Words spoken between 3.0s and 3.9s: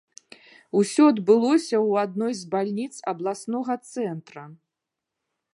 абласнога